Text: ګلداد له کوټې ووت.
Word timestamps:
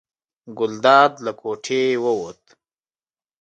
ګلداد 0.57 1.13
له 1.25 1.31
کوټې 1.41 1.83
ووت. 2.03 2.41